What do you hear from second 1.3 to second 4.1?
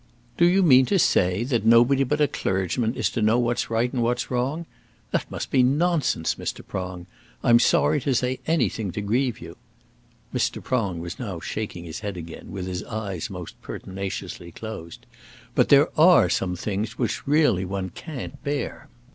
that nobody but a clergyman is to know what's right and